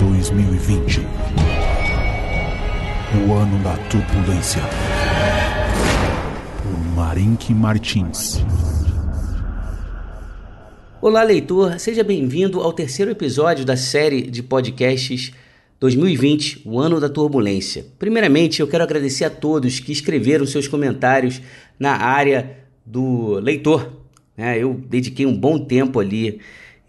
2020. 0.00 1.00
O 3.28 3.34
ano 3.34 3.62
da 3.62 3.76
turbulência. 3.90 4.62
Por 6.62 6.94
Marink 6.96 7.52
Martins. 7.52 8.42
Olá, 11.02 11.22
leitor, 11.22 11.78
seja 11.78 12.02
bem-vindo 12.02 12.62
ao 12.62 12.72
terceiro 12.72 13.10
episódio 13.10 13.62
da 13.66 13.76
série 13.76 14.22
de 14.22 14.42
podcasts 14.42 15.32
2020, 15.78 16.62
o 16.64 16.80
ano 16.80 16.98
da 16.98 17.10
turbulência. 17.10 17.84
Primeiramente, 17.98 18.60
eu 18.60 18.66
quero 18.66 18.84
agradecer 18.84 19.26
a 19.26 19.30
todos 19.30 19.80
que 19.80 19.92
escreveram 19.92 20.46
seus 20.46 20.66
comentários 20.66 21.42
na 21.78 21.92
área 21.92 22.56
do 22.86 23.38
leitor. 23.38 24.00
É, 24.34 24.56
eu 24.56 24.80
dediquei 24.88 25.26
um 25.26 25.36
bom 25.36 25.58
tempo 25.58 26.00
ali 26.00 26.40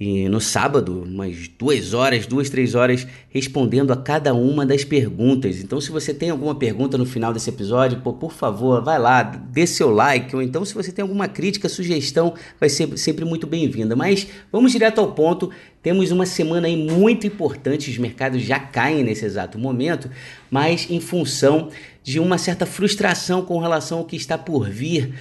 e 0.04 0.28
no 0.28 0.42
sábado, 0.42 1.04
umas 1.04 1.48
duas 1.60 1.94
horas, 1.94 2.26
duas, 2.26 2.50
três 2.50 2.74
horas, 2.74 3.06
respondendo 3.30 3.94
a 3.94 3.96
cada 3.96 4.34
uma 4.34 4.66
das 4.66 4.84
perguntas. 4.84 5.60
Então, 5.62 5.80
se 5.80 5.92
você 5.92 6.12
tem 6.12 6.32
alguma 6.32 6.56
pergunta 6.56 6.98
no 6.98 7.06
final 7.06 7.32
desse 7.32 7.52
episódio, 7.52 8.02
pô, 8.02 8.12
por 8.12 8.34
favor, 8.34 8.84
vai 8.84 8.98
lá, 8.98 9.22
dê 9.22 9.68
seu 9.68 9.92
like, 9.92 10.36
ou 10.36 10.42
então, 10.42 10.66
se 10.66 10.74
você 10.74 10.92
tem 10.92 11.04
alguma 11.04 11.28
crítica, 11.28 11.70
sugestão, 11.70 12.34
vai 12.60 12.68
ser 12.68 12.98
sempre 12.98 13.24
muito 13.24 13.46
bem-vinda. 13.46 13.96
Mas 13.96 14.26
vamos 14.52 14.72
direto 14.72 15.00
ao 15.00 15.12
ponto. 15.12 15.52
Temos 15.84 16.10
uma 16.10 16.26
semana 16.26 16.66
aí 16.66 16.76
muito 16.76 17.28
importante, 17.28 17.92
os 17.92 17.98
mercados 18.00 18.42
já 18.42 18.58
caem 18.58 19.04
nesse 19.04 19.24
exato 19.24 19.60
momento, 19.60 20.10
mas 20.50 20.90
em 20.90 21.00
função 21.00 21.70
de 22.02 22.20
uma 22.20 22.40
certa 22.40 22.66
frustração 22.66 23.44
com 23.44 23.60
relação 23.60 24.00
ao 24.00 24.06
que 24.06 24.16
está 24.16 24.36
por 24.36 24.68
vir 24.68 25.14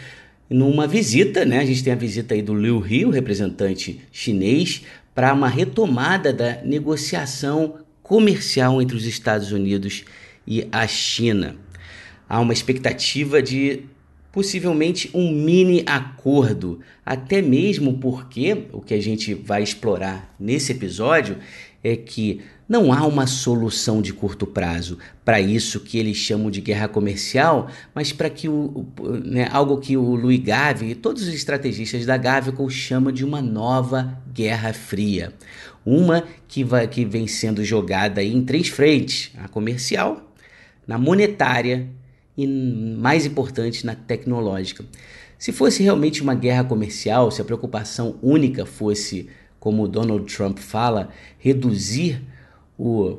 numa 0.51 0.87
visita, 0.87 1.45
né? 1.45 1.61
A 1.61 1.65
gente 1.65 1.85
tem 1.85 1.93
a 1.93 1.97
visita 1.97 2.35
aí 2.35 2.43
do 2.43 2.55
Liu 2.55 2.85
He, 2.85 3.05
o 3.05 3.11
representante 3.11 4.01
chinês, 4.11 4.83
para 5.15 5.33
uma 5.33 5.49
retomada 5.49 6.33
da 6.33 6.61
negociação 6.65 7.77
comercial 8.03 8.83
entre 8.83 8.97
os 8.97 9.07
Estados 9.07 9.53
Unidos 9.53 10.05
e 10.45 10.67
a 10.73 10.87
China. 10.89 11.55
Há 12.29 12.41
uma 12.41 12.53
expectativa 12.53 13.41
de 13.41 13.85
possivelmente 14.33 15.11
um 15.13 15.31
mini 15.33 15.83
acordo, 15.87 16.81
até 17.05 17.43
mesmo 17.43 17.99
porque 17.99 18.67
o 18.73 18.81
que 18.81 18.95
a 18.95 19.03
gente 19.03 19.35
vai 19.35 19.63
explorar 19.63 20.35
nesse 20.39 20.73
episódio 20.73 21.37
é 21.83 21.97
que 21.97 22.41
não 22.69 22.93
há 22.93 23.05
uma 23.07 23.27
solução 23.27 24.01
de 24.01 24.13
curto 24.13 24.47
prazo 24.47 24.99
para 25.25 25.41
isso 25.41 25.81
que 25.81 25.99
eles 25.99 26.17
chamam 26.17 26.51
de 26.51 26.61
guerra 26.61 26.87
comercial, 26.87 27.69
mas 27.95 28.13
para 28.13 28.31
que 28.31 28.49
o, 28.49 28.87
né, 29.25 29.49
algo 29.51 29.79
que 29.79 29.97
o 29.97 30.15
Louis 30.15 30.39
Gavi 30.39 30.91
e 30.91 30.95
todos 30.95 31.23
os 31.23 31.35
estrategistas 31.35 32.07
da 32.07 32.17
Gavico 32.17 32.69
chamam 32.71 33.11
de 33.11 33.25
uma 33.25 33.43
nova 33.43 34.23
guerra 34.33 34.73
fria. 34.73 35.33
Uma 35.85 36.25
que, 36.47 36.63
vai, 36.63 36.87
que 36.87 37.05
vem 37.05 37.27
sendo 37.27 37.65
jogada 37.65 38.23
em 38.23 38.43
três 38.43 38.69
frentes: 38.69 39.33
a 39.39 39.49
comercial, 39.49 40.33
na 40.87 40.99
monetária 40.99 41.89
e, 42.37 42.47
mais 42.47 43.27
importante, 43.27 43.85
na 43.85 43.95
tecnológica. 43.95 44.85
Se 45.39 45.53
fosse 45.53 45.83
realmente 45.83 46.23
uma 46.23 46.35
guerra 46.35 46.65
comercial, 46.65 47.31
se 47.31 47.41
a 47.41 47.45
preocupação 47.45 48.19
única 48.23 48.67
fosse, 48.67 49.29
como 49.61 49.87
Donald 49.87 50.25
Trump 50.35 50.59
fala, 50.59 51.11
reduzir 51.39 52.23
o 52.79 53.19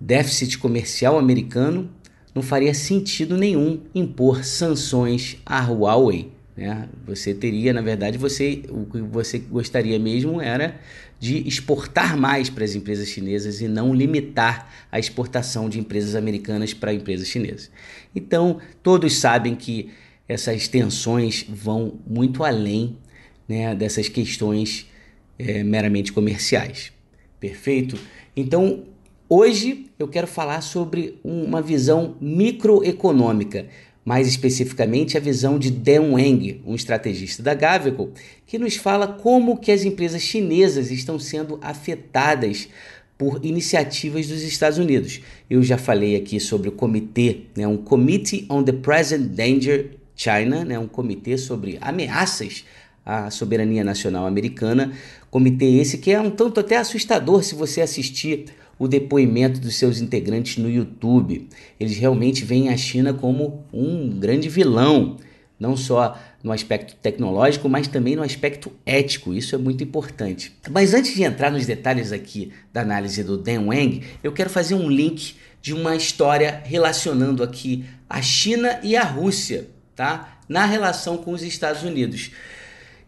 déficit 0.00 0.58
comercial 0.58 1.18
americano, 1.18 1.90
não 2.34 2.42
faria 2.42 2.72
sentido 2.72 3.36
nenhum 3.36 3.82
impor 3.94 4.44
sanções 4.44 5.36
à 5.44 5.60
Huawei. 5.60 6.32
Né? 6.56 6.88
Você 7.06 7.34
teria, 7.34 7.72
na 7.72 7.82
verdade, 7.82 8.16
você, 8.16 8.62
o 8.70 8.86
que 8.86 9.00
você 9.00 9.38
gostaria 9.38 9.98
mesmo 9.98 10.40
era 10.40 10.80
de 11.20 11.46
exportar 11.46 12.16
mais 12.16 12.48
para 12.48 12.64
as 12.64 12.74
empresas 12.74 13.08
chinesas 13.08 13.60
e 13.60 13.68
não 13.68 13.94
limitar 13.94 14.72
a 14.90 14.98
exportação 14.98 15.68
de 15.68 15.78
empresas 15.78 16.14
americanas 16.14 16.72
para 16.72 16.94
empresas 16.94 17.28
chinesas. 17.28 17.70
Então, 18.14 18.58
todos 18.82 19.16
sabem 19.16 19.54
que 19.54 19.90
essas 20.28 20.68
tensões 20.68 21.44
vão 21.48 21.98
muito 22.06 22.44
além 22.44 22.96
né, 23.48 23.74
dessas 23.74 24.08
questões 24.08 24.86
é, 25.38 25.62
meramente 25.62 26.12
comerciais. 26.12 26.92
Perfeito? 27.38 27.98
Então, 28.36 28.84
hoje 29.28 29.86
eu 29.98 30.08
quero 30.08 30.26
falar 30.26 30.60
sobre 30.60 31.18
uma 31.22 31.62
visão 31.62 32.16
microeconômica, 32.20 33.66
mais 34.04 34.26
especificamente 34.26 35.16
a 35.16 35.20
visão 35.20 35.58
de 35.58 35.70
Dan 35.70 36.12
Wang, 36.12 36.62
um 36.66 36.74
estrategista 36.74 37.42
da 37.42 37.52
Gavico, 37.54 38.10
que 38.46 38.58
nos 38.58 38.76
fala 38.76 39.06
como 39.06 39.58
que 39.58 39.70
as 39.70 39.84
empresas 39.84 40.22
chinesas 40.22 40.90
estão 40.90 41.18
sendo 41.18 41.58
afetadas 41.60 42.68
por 43.18 43.44
iniciativas 43.44 44.28
dos 44.28 44.42
Estados 44.42 44.78
Unidos. 44.78 45.20
Eu 45.50 45.62
já 45.62 45.76
falei 45.76 46.16
aqui 46.16 46.38
sobre 46.38 46.68
o 46.68 46.72
comitê, 46.72 47.40
né, 47.56 47.66
um 47.66 47.76
Committee 47.76 48.46
on 48.48 48.62
the 48.62 48.72
Present 48.72 49.22
Danger 49.32 49.90
China, 50.14 50.64
né, 50.64 50.78
um 50.78 50.86
comitê 50.86 51.36
sobre 51.36 51.76
ameaças 51.80 52.64
à 53.08 53.30
soberania 53.30 53.82
nacional 53.82 54.26
americana. 54.26 54.92
Comitê 55.30 55.64
esse 55.64 55.96
que 55.96 56.10
é 56.10 56.20
um 56.20 56.30
tanto 56.30 56.60
até 56.60 56.76
assustador 56.76 57.42
se 57.42 57.54
você 57.54 57.80
assistir 57.80 58.44
o 58.78 58.86
depoimento 58.86 59.58
dos 59.58 59.76
seus 59.76 59.98
integrantes 59.98 60.58
no 60.58 60.70
YouTube. 60.70 61.48
Eles 61.80 61.96
realmente 61.96 62.44
veem 62.44 62.68
a 62.68 62.76
China 62.76 63.14
como 63.14 63.64
um 63.72 64.10
grande 64.10 64.48
vilão, 64.50 65.16
não 65.58 65.74
só 65.74 66.16
no 66.44 66.52
aspecto 66.52 66.94
tecnológico, 66.96 67.68
mas 67.68 67.88
também 67.88 68.14
no 68.14 68.22
aspecto 68.22 68.70
ético. 68.84 69.34
Isso 69.34 69.54
é 69.54 69.58
muito 69.58 69.82
importante. 69.82 70.54
Mas 70.70 70.92
antes 70.92 71.14
de 71.14 71.24
entrar 71.24 71.50
nos 71.50 71.66
detalhes 71.66 72.12
aqui 72.12 72.52
da 72.72 72.82
análise 72.82 73.24
do 73.24 73.38
Dan 73.38 73.66
Wang, 73.66 74.02
eu 74.22 74.32
quero 74.32 74.50
fazer 74.50 74.74
um 74.74 74.88
link 74.88 75.34
de 75.60 75.72
uma 75.72 75.96
história 75.96 76.62
relacionando 76.64 77.42
aqui 77.42 77.84
a 78.08 78.22
China 78.22 78.78
e 78.82 78.94
a 78.96 79.02
Rússia, 79.02 79.68
tá? 79.96 80.38
Na 80.48 80.64
relação 80.64 81.16
com 81.16 81.32
os 81.32 81.42
Estados 81.42 81.82
Unidos. 81.82 82.30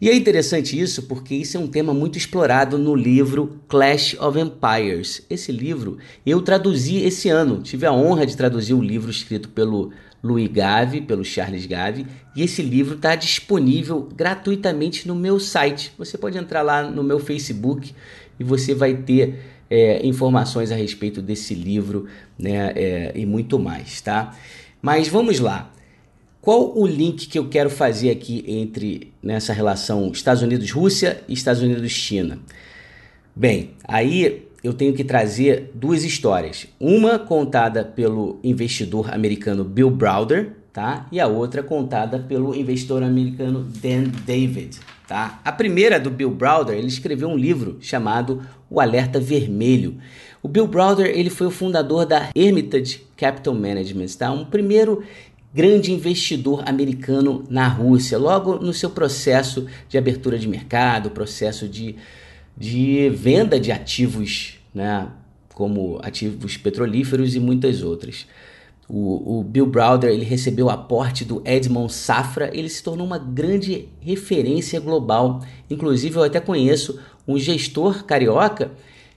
E 0.01 0.09
é 0.09 0.17
interessante 0.17 0.81
isso 0.81 1.03
porque 1.03 1.35
isso 1.35 1.59
é 1.59 1.61
um 1.61 1.67
tema 1.67 1.93
muito 1.93 2.17
explorado 2.17 2.79
no 2.79 2.95
livro 2.95 3.61
Clash 3.69 4.17
of 4.19 4.39
Empires. 4.39 5.23
Esse 5.29 5.53
livro 5.53 5.99
eu 6.25 6.41
traduzi 6.41 6.97
esse 6.99 7.29
ano, 7.29 7.61
tive 7.61 7.85
a 7.85 7.93
honra 7.93 8.25
de 8.25 8.35
traduzir 8.35 8.73
o 8.73 8.81
livro 8.81 9.11
escrito 9.11 9.51
pelo 9.51 9.93
Louis 10.23 10.49
Gave, 10.49 11.03
pelo 11.03 11.23
Charles 11.23 11.67
Gave, 11.67 12.07
e 12.35 12.43
esse 12.43 12.63
livro 12.63 12.95
está 12.95 13.15
disponível 13.15 14.09
gratuitamente 14.17 15.07
no 15.07 15.15
meu 15.15 15.39
site. 15.39 15.93
Você 15.99 16.17
pode 16.17 16.39
entrar 16.39 16.63
lá 16.63 16.83
no 16.83 17.03
meu 17.03 17.19
Facebook 17.19 17.95
e 18.39 18.45
você 18.45 18.75
vai 18.75 18.95
ter 18.95 19.39
é, 19.69 20.05
informações 20.07 20.73
a 20.73 20.77
respeito 20.77 21.21
desse 21.21 21.55
livro 21.55 22.07
né, 22.39 22.73
é, 22.75 23.13
e 23.15 23.27
muito 23.27 23.59
mais, 23.59 24.01
tá? 24.01 24.35
Mas 24.81 25.09
vamos 25.09 25.41
lá. 25.41 25.71
Qual 26.41 26.73
o 26.75 26.87
link 26.87 27.27
que 27.27 27.39
eu 27.39 27.49
quero 27.49 27.69
fazer 27.69 28.11
aqui 28.11 28.43
entre 28.47 29.13
nessa 29.23 29.53
relação 29.53 30.11
Estados 30.11 30.43
Unidos-Rússia 30.43 31.23
e 31.29 31.35
Estados 31.35 31.61
Unidos-China? 31.61 32.39
Bem, 33.37 33.73
aí 33.85 34.47
eu 34.65 34.73
tenho 34.73 34.95
que 34.95 35.05
trazer 35.05 35.71
duas 35.75 36.03
histórias. 36.03 36.67
Uma 36.81 37.19
contada 37.19 37.85
pelo 37.85 38.41
investidor 38.43 39.13
americano 39.13 39.65
Bill 39.65 39.91
Browder, 39.91 40.53
tá? 40.73 41.07
E 41.13 41.21
a 41.21 41.27
outra 41.27 41.63
contada 41.63 42.19
pelo 42.19 42.55
investidor 42.55 43.03
americano 43.03 43.63
Dan 43.63 44.05
David, 44.25 44.79
tá? 45.07 45.41
A 45.45 45.53
primeira 45.53 46.01
do 46.01 46.11
Bill 46.11 46.31
Browder, 46.31 46.75
ele 46.75 46.89
escreveu 46.89 47.29
um 47.29 47.37
livro 47.37 47.77
chamado 47.83 48.43
O 48.71 48.81
Alerta 48.81 49.21
Vermelho. 49.21 49.97
O 50.43 50.49
Bill 50.49 50.67
Browder, 50.67 51.07
ele 51.07 51.29
foi 51.29 51.47
o 51.47 51.51
fundador 51.51 52.07
da 52.07 52.31
Hermitage 52.35 53.03
Capital 53.15 53.55
Management, 53.55 54.07
tá? 54.19 54.33
Um 54.33 54.47
primeiro 54.47 55.03
grande 55.53 55.93
investidor 55.93 56.63
americano 56.67 57.45
na 57.51 57.67
Rússia, 57.67 58.17
logo 58.19 58.57
no 58.57 58.73
seu 58.73 58.91
processo 58.91 59.67
de 59.89 59.99
abertura 59.99 60.39
de 60.39 60.49
mercado, 60.49 61.11
processo 61.11 61.69
de, 61.69 61.97
de 62.57 63.11
venda 63.11 63.59
de 63.59 63.73
ativos, 63.73 64.59
né, 64.73 65.09
como 65.55 65.99
ativos 66.03 66.57
petrolíferos 66.57 67.35
e 67.35 67.41
muitas 67.41 67.83
outras. 67.83 68.27
O, 68.89 69.39
o, 69.39 69.45
Bill 69.45 69.67
Browder 69.67 70.11
ele 70.11 70.25
recebeu 70.25 70.67
o 70.67 70.71
aporte 70.71 71.25
do 71.25 71.43
Edmond 71.45 71.93
Safra, 71.93 72.51
ele 72.53 72.69
se 72.69 72.83
tornou 72.83 73.07
uma 73.07 73.19
grande 73.19 73.89
referência 74.01 74.81
global. 74.81 75.45
Inclusive, 75.69 76.17
eu 76.17 76.25
até 76.25 76.41
conheço 76.41 76.99
um 77.27 77.39
gestor 77.39 78.05
carioca 78.05 78.73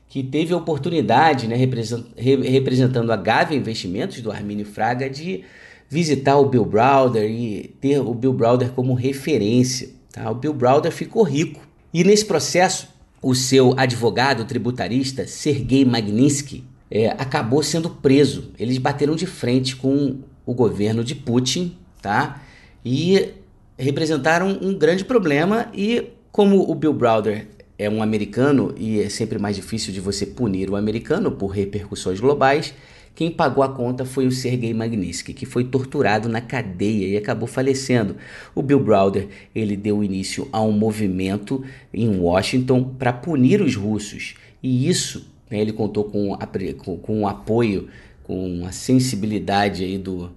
que 0.07 0.21
teve 0.21 0.53
a 0.53 0.57
oportunidade, 0.57 1.47
né, 1.47 1.55
representando 1.55 3.11
a 3.11 3.15
Gávea 3.15 3.57
Investimentos, 3.57 4.21
do 4.21 4.31
Armínio 4.31 4.63
Fraga, 4.63 5.09
de 5.09 5.43
visitar 5.93 6.37
o 6.37 6.49
Bill 6.49 6.65
Browder 6.65 7.29
e 7.29 7.75
ter 7.79 7.99
o 7.99 8.13
Bill 8.15 8.33
Browder 8.33 8.71
como 8.71 8.95
referência. 8.95 9.91
Tá? 10.11 10.29
O 10.31 10.33
Bill 10.33 10.53
Browder 10.53 10.91
ficou 10.91 11.21
rico 11.21 11.61
e 11.93 12.03
nesse 12.03 12.25
processo 12.25 12.87
o 13.21 13.35
seu 13.35 13.75
advogado 13.77 14.43
tributarista 14.43 15.27
Sergei 15.27 15.85
Magnitsky 15.85 16.63
é, 16.89 17.09
acabou 17.09 17.61
sendo 17.61 17.91
preso. 17.91 18.51
Eles 18.57 18.79
bateram 18.79 19.15
de 19.15 19.27
frente 19.27 19.75
com 19.75 20.17
o 20.45 20.53
governo 20.53 21.03
de 21.03 21.13
Putin, 21.13 21.77
tá? 22.01 22.41
E 22.83 23.29
representaram 23.77 24.57
um 24.61 24.73
grande 24.73 25.05
problema 25.05 25.67
e 25.75 26.09
como 26.31 26.69
o 26.69 26.73
Bill 26.73 26.93
Browder 26.93 27.47
é 27.77 27.87
um 27.87 28.01
americano 28.01 28.73
e 28.77 28.99
é 28.99 29.09
sempre 29.09 29.37
mais 29.37 29.55
difícil 29.55 29.93
de 29.93 29.99
você 29.99 30.25
punir 30.25 30.71
o 30.71 30.75
americano 30.75 31.31
por 31.31 31.47
repercussões 31.47 32.19
globais, 32.19 32.73
quem 33.15 33.29
pagou 33.29 33.63
a 33.63 33.69
conta 33.69 34.05
foi 34.05 34.25
o 34.25 34.31
Sergei 34.31 34.73
Magnitsky, 34.73 35.33
que 35.33 35.45
foi 35.45 35.63
torturado 35.63 36.27
na 36.27 36.41
cadeia 36.41 37.07
e 37.07 37.17
acabou 37.17 37.47
falecendo. 37.47 38.15
O 38.55 38.61
Bill 38.61 38.79
Browder 38.79 39.27
ele 39.53 39.77
deu 39.77 40.03
início 40.03 40.47
a 40.51 40.61
um 40.61 40.71
movimento 40.71 41.63
em 41.93 42.19
Washington 42.19 42.83
para 42.97 43.13
punir 43.13 43.61
os 43.61 43.75
russos 43.75 44.35
e 44.63 44.89
isso 44.89 45.31
né, 45.49 45.59
ele 45.59 45.73
contou 45.73 46.05
com, 46.05 46.35
com, 46.79 46.97
com 46.97 47.21
o 47.21 47.27
apoio, 47.27 47.87
com 48.23 48.65
a 48.65 48.71
sensibilidade 48.71 49.83
aí 49.83 49.97
do, 49.99 50.31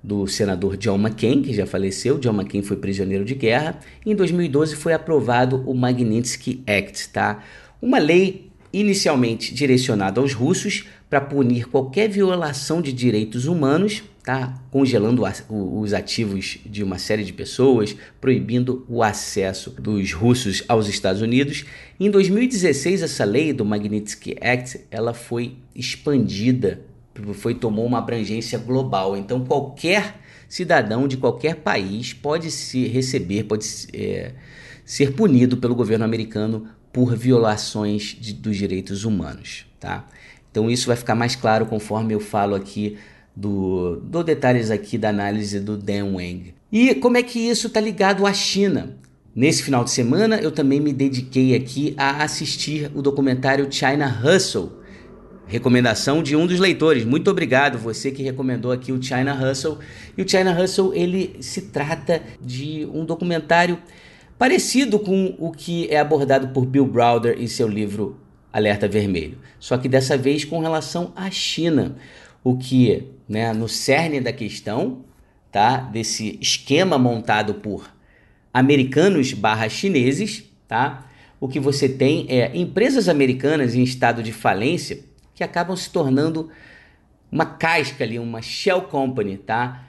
do 0.00 0.28
senador 0.28 0.76
John 0.76 0.98
McCain, 0.98 1.42
que 1.42 1.52
já 1.52 1.66
faleceu. 1.66 2.18
John 2.18 2.34
McCain 2.34 2.62
foi 2.62 2.76
prisioneiro 2.76 3.24
de 3.24 3.34
guerra. 3.34 3.80
Em 4.06 4.14
2012 4.14 4.76
foi 4.76 4.92
aprovado 4.92 5.64
o 5.66 5.74
Magnitsky 5.74 6.62
Act, 6.66 7.08
tá? 7.08 7.42
Uma 7.82 7.98
lei 7.98 8.50
inicialmente 8.72 9.52
direcionada 9.52 10.20
aos 10.20 10.32
russos 10.32 10.86
para 11.10 11.20
punir 11.20 11.66
qualquer 11.66 12.08
violação 12.08 12.80
de 12.80 12.92
direitos 12.92 13.46
humanos, 13.46 14.04
tá? 14.22 14.62
congelando 14.70 15.24
os 15.50 15.92
ativos 15.92 16.58
de 16.64 16.84
uma 16.84 16.98
série 16.98 17.24
de 17.24 17.32
pessoas, 17.32 17.96
proibindo 18.20 18.86
o 18.88 19.02
acesso 19.02 19.70
dos 19.70 20.12
russos 20.12 20.62
aos 20.68 20.86
Estados 20.88 21.20
Unidos. 21.20 21.64
Em 21.98 22.08
2016, 22.08 23.02
essa 23.02 23.24
lei 23.24 23.52
do 23.52 23.64
Magnitsky 23.64 24.36
Act 24.40 24.82
ela 24.88 25.12
foi 25.12 25.56
expandida, 25.74 26.80
foi 27.34 27.56
tomou 27.56 27.84
uma 27.84 27.98
abrangência 27.98 28.56
global. 28.56 29.16
Então, 29.16 29.44
qualquer 29.44 30.14
cidadão 30.48 31.08
de 31.08 31.16
qualquer 31.16 31.56
país 31.56 32.12
pode 32.12 32.52
se 32.52 32.86
receber, 32.86 33.44
pode 33.44 33.66
é, 33.92 34.32
ser 34.84 35.12
punido 35.14 35.56
pelo 35.56 35.74
governo 35.74 36.04
americano 36.04 36.68
por 36.92 37.16
violações 37.16 38.16
de, 38.20 38.32
dos 38.32 38.56
direitos 38.56 39.04
humanos, 39.04 39.66
tá? 39.80 40.06
Então 40.50 40.70
isso 40.70 40.86
vai 40.86 40.96
ficar 40.96 41.14
mais 41.14 41.36
claro 41.36 41.66
conforme 41.66 42.14
eu 42.14 42.20
falo 42.20 42.54
aqui 42.54 42.98
do, 43.34 43.96
do 43.96 44.22
detalhes 44.22 44.70
aqui 44.70 44.98
da 44.98 45.08
análise 45.08 45.60
do 45.60 45.76
Dan 45.76 46.14
Wang. 46.14 46.54
E 46.72 46.94
como 46.96 47.16
é 47.16 47.22
que 47.22 47.38
isso 47.38 47.68
está 47.68 47.80
ligado 47.80 48.26
à 48.26 48.32
China? 48.32 48.96
Nesse 49.34 49.62
final 49.62 49.84
de 49.84 49.90
semana 49.90 50.36
eu 50.36 50.50
também 50.50 50.80
me 50.80 50.92
dediquei 50.92 51.54
aqui 51.54 51.94
a 51.96 52.22
assistir 52.22 52.90
o 52.94 53.00
documentário 53.00 53.70
China 53.70 54.20
Hustle, 54.24 54.72
recomendação 55.46 56.22
de 56.22 56.34
um 56.34 56.46
dos 56.46 56.58
leitores. 56.58 57.04
Muito 57.04 57.30
obrigado 57.30 57.78
você 57.78 58.10
que 58.10 58.22
recomendou 58.22 58.72
aqui 58.72 58.92
o 58.92 59.02
China 59.02 59.34
Hustle. 59.34 59.78
E 60.16 60.22
o 60.22 60.28
China 60.28 60.60
Hustle 60.60 60.92
ele 60.94 61.36
se 61.40 61.62
trata 61.62 62.22
de 62.40 62.88
um 62.92 63.04
documentário 63.04 63.78
parecido 64.36 64.98
com 64.98 65.34
o 65.38 65.52
que 65.52 65.88
é 65.88 65.98
abordado 65.98 66.48
por 66.48 66.66
Bill 66.66 66.86
Browder 66.86 67.36
em 67.40 67.46
seu 67.46 67.68
livro 67.68 68.16
Alerta 68.52 68.88
Vermelho, 68.88 69.38
só 69.58 69.78
que 69.78 69.88
dessa 69.88 70.16
vez 70.16 70.44
com 70.44 70.58
relação 70.58 71.12
à 71.14 71.30
China, 71.30 71.96
o 72.42 72.56
que, 72.56 73.04
né, 73.28 73.52
no 73.52 73.68
cerne 73.68 74.20
da 74.20 74.32
questão, 74.32 75.04
tá, 75.52 75.76
desse 75.76 76.38
esquema 76.40 76.98
montado 76.98 77.54
por 77.54 77.90
americanos 78.52 79.32
barra 79.32 79.68
chineses, 79.68 80.44
tá, 80.66 81.06
o 81.40 81.48
que 81.48 81.58
você 81.58 81.88
tem 81.88 82.26
é 82.28 82.50
empresas 82.56 83.08
americanas 83.08 83.74
em 83.74 83.82
estado 83.82 84.22
de 84.22 84.32
falência 84.32 85.00
que 85.34 85.42
acabam 85.42 85.76
se 85.76 85.90
tornando 85.90 86.50
uma 87.32 87.46
casca 87.46 88.04
ali, 88.04 88.18
uma 88.18 88.42
shell 88.42 88.82
company, 88.82 89.38
tá, 89.38 89.86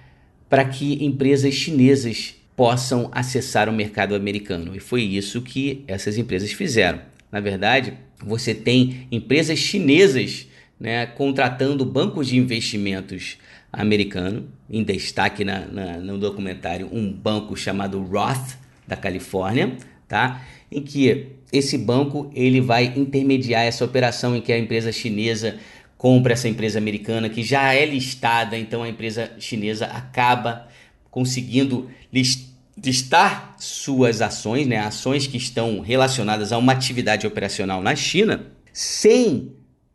para 0.50 0.64
que 0.64 1.04
empresas 1.04 1.54
chinesas 1.54 2.36
possam 2.56 3.10
acessar 3.12 3.68
o 3.68 3.74
mercado 3.74 4.16
americano. 4.16 4.75
E 4.75 4.80
foi 4.80 5.02
isso 5.02 5.42
que 5.42 5.84
essas 5.88 6.18
empresas 6.18 6.52
fizeram. 6.52 7.02
Na 7.31 7.39
verdade, 7.39 7.94
você 8.24 8.54
tem 8.54 9.07
empresas 9.12 9.57
chinesas 9.57 10.48
né, 10.80 11.06
contratando 11.06 11.86
bancos 11.86 12.28
de 12.28 12.38
investimentos 12.38 13.38
americano, 13.72 14.50
em 14.69 14.83
destaque 14.83 15.45
na, 15.45 15.60
na, 15.66 15.98
no 15.98 16.18
documentário 16.18 16.89
um 16.92 17.12
banco 17.12 17.56
chamado 17.56 18.01
Roth 18.01 18.57
da 18.88 18.95
Califórnia, 18.95 19.78
tá? 20.07 20.42
Em 20.72 20.81
que 20.81 21.28
esse 21.54 21.78
banco 21.78 22.31
ele 22.33 22.60
vai 22.60 22.94
intermediar 22.95 23.63
essa 23.63 23.86
operação 23.86 24.36
em 24.36 24.42
que 24.42 24.51
a 24.51 24.60
empresa 24.60 24.92
chinesa 24.92 25.57
compra 25.98 26.33
essa 26.33 26.50
empresa 26.50 26.80
americana 26.80 27.30
que 27.30 27.44
já 27.44 27.74
é 27.74 27.86
listada, 27.86 28.57
então 28.57 28.83
a 28.83 28.89
empresa 28.89 29.31
chinesa 29.38 29.86
acaba 29.86 30.68
conseguindo 31.10 31.89
listar 32.12 32.50
listar 32.77 33.56
suas 33.59 34.21
ações, 34.21 34.68
né, 34.68 34.77
ações 34.77 35.27
que 35.27 35.38
estão 35.38 35.81
relacionadas 35.81 36.51
a 36.51 36.57
uma 36.57 36.71
atividade 36.71 37.27
operacional 37.27 37.81
na 37.81 37.95
China, 37.95 38.47
sem 38.73 39.51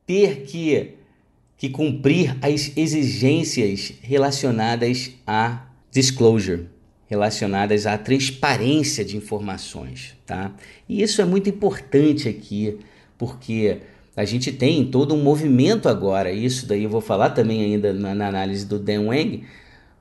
ter 0.06 0.43
que, 0.43 0.94
que 1.56 1.69
cumprir 1.69 2.37
as 2.43 2.73
exigências 2.76 3.93
relacionadas 4.02 5.12
a 5.26 5.67
disclosure, 5.90 6.69
relacionadas 7.08 7.87
à 7.87 7.96
transparência 7.96 9.05
de 9.05 9.17
informações, 9.17 10.14
tá? 10.26 10.52
E 10.88 11.02
isso 11.02 11.23
é 11.23 11.25
muito 11.25 11.49
importante 11.49 12.28
aqui, 12.28 12.78
porque 13.17 13.78
a 14.17 14.25
gente 14.25 14.52
tem 14.52 14.84
todo 14.84 15.14
um 15.14 15.23
movimento 15.23 15.88
agora, 15.88 16.31
isso 16.31 16.67
daí 16.67 16.84
eu 16.84 16.90
vou 16.90 17.00
falar 17.00 17.31
também 17.31 17.62
ainda 17.62 17.93
na, 17.93 18.14
na 18.14 18.28
análise 18.28 18.67
do 18.67 18.78
Dan 18.78 19.06
Wang, 19.06 19.44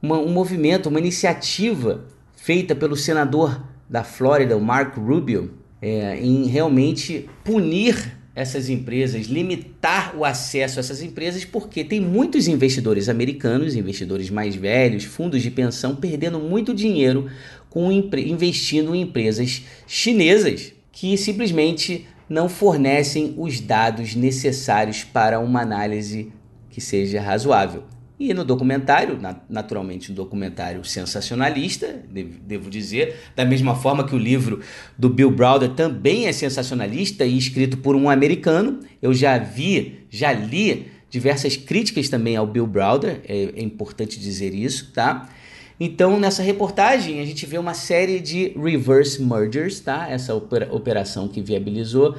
uma, 0.01 0.19
um 0.19 0.31
movimento, 0.31 0.89
uma 0.89 0.99
iniciativa 0.99 2.05
feita 2.45 2.75
pelo 2.75 2.95
senador 2.95 3.59
da 3.89 4.03
Flórida, 4.03 4.55
o 4.55 4.61
Marco 4.61 5.01
Rubio, 5.01 5.55
é, 5.81 6.19
em 6.21 6.45
realmente 6.45 7.27
punir 7.43 8.15
essas 8.35 8.69
empresas, 8.69 9.25
limitar 9.25 10.15
o 10.15 10.23
acesso 10.23 10.77
a 10.77 10.81
essas 10.81 11.01
empresas, 11.01 11.43
porque 11.43 11.83
tem 11.83 11.99
muitos 11.99 12.47
investidores 12.47 13.09
americanos, 13.09 13.75
investidores 13.75 14.29
mais 14.29 14.55
velhos, 14.55 15.05
fundos 15.05 15.41
de 15.41 15.49
pensão, 15.49 15.95
perdendo 15.95 16.39
muito 16.39 16.71
dinheiro 16.71 17.27
com 17.67 17.91
investindo 17.91 18.93
em 18.93 19.01
empresas 19.01 19.63
chinesas 19.87 20.71
que 20.91 21.17
simplesmente 21.17 22.05
não 22.29 22.47
fornecem 22.47 23.33
os 23.39 23.59
dados 23.59 24.13
necessários 24.13 25.03
para 25.03 25.39
uma 25.39 25.61
análise 25.61 26.31
que 26.69 26.79
seja 26.79 27.19
razoável. 27.19 27.94
E 28.17 28.33
no 28.33 28.45
documentário, 28.45 29.19
naturalmente 29.49 30.11
um 30.11 30.15
documentário 30.15 30.85
sensacionalista, 30.85 32.01
devo 32.09 32.69
dizer, 32.69 33.15
da 33.35 33.43
mesma 33.43 33.75
forma 33.75 34.07
que 34.07 34.15
o 34.15 34.17
livro 34.17 34.61
do 34.97 35.09
Bill 35.09 35.29
Browder 35.29 35.71
também 35.71 36.25
é 36.25 36.31
sensacionalista 36.31 37.25
e 37.25 37.37
escrito 37.37 37.77
por 37.77 37.93
um 37.93 38.09
americano. 38.09 38.79
Eu 39.01 39.13
já 39.13 39.37
vi, 39.37 40.05
já 40.09 40.31
li 40.31 40.87
diversas 41.09 41.57
críticas 41.57 42.07
também 42.07 42.37
ao 42.37 42.47
Bill 42.47 42.65
Browder, 42.65 43.21
é, 43.27 43.53
é 43.55 43.61
importante 43.61 44.17
dizer 44.17 44.53
isso, 44.53 44.91
tá? 44.93 45.29
Então, 45.77 46.17
nessa 46.17 46.41
reportagem, 46.41 47.19
a 47.19 47.25
gente 47.25 47.45
vê 47.45 47.57
uma 47.57 47.73
série 47.73 48.21
de 48.21 48.53
reverse 48.57 49.21
mergers, 49.21 49.81
tá? 49.81 50.09
Essa 50.09 50.33
operação 50.33 51.27
que 51.27 51.41
viabilizou 51.41 52.15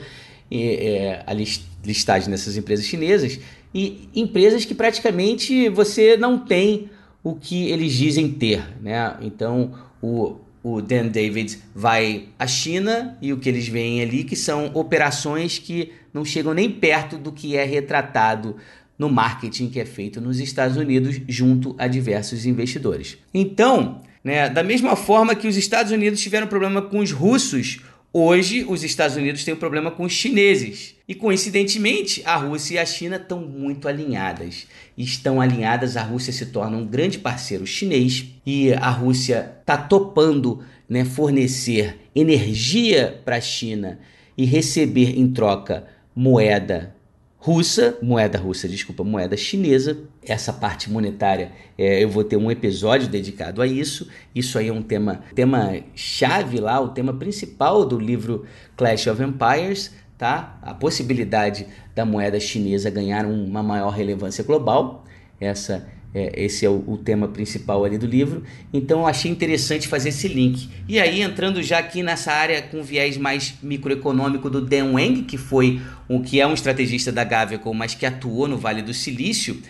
é, 0.50 1.23
a 1.26 1.32
listagem 1.32 2.30
dessas 2.30 2.56
empresas 2.56 2.85
chinesas 2.85 3.40
e 3.75 4.08
empresas 4.14 4.64
que 4.64 4.75
praticamente 4.75 5.68
você 5.68 6.16
não 6.16 6.38
tem 6.38 6.90
o 7.23 7.35
que 7.35 7.70
eles 7.70 7.92
dizem 7.92 8.30
ter, 8.30 8.62
né? 8.80 9.16
Então 9.20 9.75
o, 10.00 10.37
o 10.62 10.80
Dan 10.80 11.08
David 11.08 11.58
vai 11.75 12.28
à 12.38 12.46
China 12.46 13.16
e 13.20 13.32
o 13.32 13.38
que 13.38 13.49
eles 13.49 13.68
veem 13.68 14.00
ali 14.02 14.25
que 14.25 14.37
são 14.37 14.70
operações 14.75 15.58
que 15.58 15.92
não 16.12 16.25
chegam 16.25 16.54
nem 16.54 16.70
perto 16.70 17.18
do 17.18 17.32
que 17.32 17.56
é 17.56 17.64
retratado 17.64 18.56
no 18.99 19.11
marketing 19.11 19.68
que 19.68 19.78
é 19.78 19.85
feito 19.85 20.20
nos 20.20 20.40
Estados 20.40 20.76
Unidos 20.76 21.20
junto 21.28 21.75
a 21.78 21.87
diversos 21.87 22.46
investidores. 22.46 23.18
Então, 23.35 24.00
né, 24.25 24.49
da 24.49 24.62
mesma 24.62 24.96
forma 24.96 25.35
que 25.35 25.46
os 25.46 25.56
Estados 25.56 25.92
Unidos 25.92 26.20
tiveram 26.20 26.46
problema 26.46 26.82
com 26.82 26.99
os 26.99 27.12
russos, 27.12 27.80
Hoje, 28.18 28.64
os 28.66 28.82
Estados 28.82 29.14
Unidos 29.14 29.44
têm 29.44 29.52
um 29.52 29.58
problema 29.58 29.90
com 29.90 30.02
os 30.02 30.12
chineses. 30.14 30.94
E 31.06 31.14
coincidentemente, 31.14 32.23
a 32.25 32.35
Rússia 32.37 32.76
e 32.76 32.78
a 32.78 32.87
China 32.87 33.16
estão 33.16 33.42
muito 33.42 33.87
alinhadas. 33.87 34.66
Estão 34.96 35.38
alinhadas, 35.38 35.99
a 35.99 36.02
Rússia 36.02 36.32
se 36.32 36.46
torna 36.46 36.78
um 36.78 36.87
grande 36.87 37.18
parceiro 37.18 37.66
chinês 37.66 38.25
e 38.46 38.73
a 38.73 38.88
Rússia 38.88 39.56
está 39.61 39.76
topando 39.76 40.64
né, 40.88 41.04
fornecer 41.04 41.99
energia 42.14 43.20
para 43.23 43.37
a 43.37 43.40
China 43.42 43.99
e 44.35 44.46
receber 44.46 45.18
em 45.18 45.30
troca 45.30 45.87
moeda 46.14 46.96
russa, 47.37 47.99
moeda 48.00 48.38
russa, 48.38 48.66
desculpa, 48.66 49.04
moeda 49.04 49.37
chinesa. 49.37 49.94
Essa 50.26 50.52
parte 50.52 50.90
monetária, 50.90 51.52
é, 51.78 52.02
eu 52.02 52.09
vou 52.09 52.25
ter 52.25 52.37
um 52.37 52.50
episódio 52.50 53.06
dedicado 53.09 53.62
a 53.62 53.66
isso. 53.66 54.09
Isso 54.35 54.59
aí 54.59 54.68
é 54.68 54.73
um 54.73 54.83
tema, 54.83 55.23
tema 55.35 55.76
chave 55.95 56.59
lá, 56.59 56.80
o 56.80 56.88
tema 56.88 57.12
principal 57.12 57.87
do 57.87 57.99
livro 57.99 58.45
Clash 58.76 59.06
of 59.06 59.23
Empires, 59.23 59.95
tá? 60.18 60.59
A 60.62 60.75
possibilidade 60.75 61.66
da 61.95 62.04
moeda 62.04 62.40
chinesa 62.40 62.90
ganhar 62.90 63.25
uma 63.25 63.62
maior 63.62 63.90
relevância 63.90 64.42
global. 64.42 65.04
Essa 65.40 65.88
É, 66.14 66.33
esse 66.45 66.64
é 66.64 66.71
o, 66.71 66.83
o, 66.87 66.97
tema 66.97 67.28
principal 67.28 67.85
ali 67.85 67.99
do 67.99 68.06
livro. 68.06 68.42
Então 68.73 69.00
eu 69.00 69.06
achei 69.06 69.30
interessante 69.30 69.87
fazer 69.87 70.09
esse 70.09 70.26
link. 70.26 70.66
E 70.88 70.99
aí, 70.99 71.21
entrando 71.21 71.62
já 71.62 71.78
aqui 71.78 72.02
nessa 72.02 72.33
área 72.33 72.62
com 72.62 72.83
viés 72.83 73.18
mais 73.18 73.54
microeconômico 73.62 74.49
do 74.49 74.62
Dan 74.62 74.92
Wang, 74.92 75.25
que 75.25 75.37
foi 75.37 75.78
o 76.09 76.23
que 76.23 76.40
é 76.40 76.47
um 76.47 76.54
estrategista 76.54 77.12
da 77.12 77.23
Gavico, 77.23 77.75
mas 77.75 77.95
que 77.95 78.06
atuou 78.06 78.49
no 78.49 78.56
Vale 78.56 78.80
do 78.80 78.95
Silício, 78.95 79.61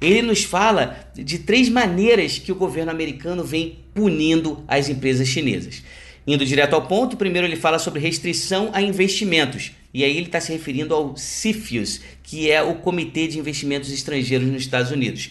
ele 0.00 0.22
nos 0.22 0.44
fala 0.44 0.96
de 1.14 1.38
três 1.38 1.68
maneiras 1.68 2.38
que 2.38 2.52
o 2.52 2.54
governo 2.54 2.90
americano 2.90 3.44
vem 3.44 3.78
punindo 3.94 4.64
as 4.66 4.88
empresas 4.88 5.28
chinesas. 5.28 5.82
Indo 6.26 6.44
direto 6.44 6.74
ao 6.74 6.86
ponto, 6.86 7.16
primeiro 7.16 7.46
ele 7.46 7.56
fala 7.56 7.78
sobre 7.78 8.00
restrição 8.00 8.70
a 8.72 8.80
investimentos. 8.80 9.72
E 9.92 10.02
aí 10.02 10.16
ele 10.16 10.26
está 10.26 10.40
se 10.40 10.52
referindo 10.52 10.94
ao 10.94 11.14
CFIUS, 11.14 12.00
que 12.22 12.50
é 12.50 12.62
o 12.62 12.76
Comitê 12.76 13.28
de 13.28 13.38
Investimentos 13.38 13.92
Estrangeiros 13.92 14.48
nos 14.48 14.62
Estados 14.62 14.90
Unidos 14.90 15.30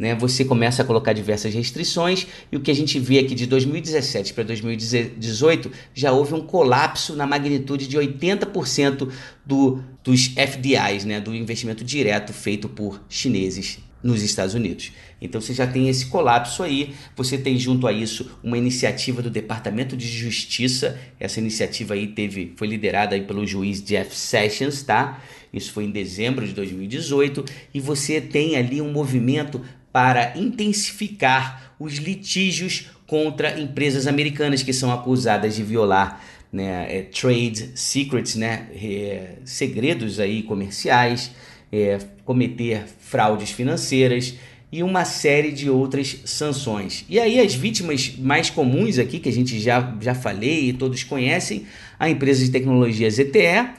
né, 0.00 0.14
você 0.14 0.46
começa 0.46 0.80
a 0.80 0.84
colocar 0.84 1.12
diversas 1.12 1.52
restrições 1.52 2.26
e 2.50 2.56
o 2.56 2.60
que 2.60 2.70
a 2.70 2.74
gente 2.74 2.98
vê 2.98 3.18
aqui 3.18 3.34
de 3.34 3.44
2017 3.46 4.32
para 4.32 4.44
2018 4.44 5.70
já 5.92 6.10
houve 6.10 6.32
um 6.32 6.40
colapso 6.40 7.14
na 7.14 7.26
magnitude 7.26 7.86
de 7.86 7.98
80% 7.98 9.10
do, 9.44 9.84
dos 10.02 10.28
FDIs, 10.28 11.04
né, 11.04 11.20
do 11.20 11.34
investimento 11.34 11.84
direto 11.84 12.32
feito 12.32 12.66
por 12.66 12.98
chineses 13.10 13.78
nos 14.02 14.22
Estados 14.22 14.54
Unidos. 14.54 14.92
Então 15.20 15.40
você 15.40 15.52
já 15.52 15.66
tem 15.66 15.88
esse 15.88 16.06
colapso 16.06 16.62
aí, 16.62 16.94
você 17.16 17.36
tem 17.36 17.58
junto 17.58 17.86
a 17.86 17.92
isso 17.92 18.30
uma 18.42 18.56
iniciativa 18.56 19.20
do 19.20 19.30
Departamento 19.30 19.96
de 19.96 20.06
Justiça. 20.06 20.98
Essa 21.18 21.40
iniciativa 21.40 21.94
aí 21.94 22.06
teve 22.06 22.52
foi 22.56 22.68
liderada 22.68 23.14
aí 23.14 23.22
pelo 23.22 23.46
juiz 23.46 23.82
Jeff 23.82 24.16
Sessions, 24.16 24.82
tá? 24.82 25.22
Isso 25.52 25.72
foi 25.72 25.84
em 25.84 25.90
dezembro 25.90 26.46
de 26.46 26.52
2018 26.52 27.44
e 27.74 27.80
você 27.80 28.20
tem 28.20 28.56
ali 28.56 28.80
um 28.80 28.92
movimento 28.92 29.60
para 29.92 30.38
intensificar 30.38 31.74
os 31.78 31.94
litígios 31.94 32.90
contra 33.06 33.58
empresas 33.58 34.06
americanas 34.06 34.62
que 34.62 34.72
são 34.72 34.92
acusadas 34.92 35.56
de 35.56 35.64
violar 35.64 36.22
né, 36.52 36.98
é, 36.98 37.02
trade 37.02 37.70
secrets, 37.74 38.34
né, 38.34 38.68
é, 38.74 39.34
segredos 39.44 40.18
aí 40.18 40.42
comerciais, 40.42 41.30
é, 41.72 41.98
cometer 42.24 42.84
fraudes 42.98 43.50
financeiras 43.50 44.34
e 44.72 44.82
uma 44.82 45.04
série 45.04 45.50
de 45.50 45.68
outras 45.68 46.20
sanções. 46.24 47.04
E 47.08 47.18
aí 47.18 47.40
as 47.40 47.54
vítimas 47.54 48.14
mais 48.18 48.50
comuns 48.50 48.98
aqui 48.98 49.18
que 49.18 49.28
a 49.28 49.32
gente 49.32 49.58
já, 49.58 49.96
já 50.00 50.14
falei 50.14 50.68
e 50.68 50.72
todos 50.72 51.02
conhecem, 51.02 51.66
a 51.98 52.08
empresa 52.08 52.44
de 52.44 52.50
tecnologia 52.50 53.10
ZTE, 53.10 53.70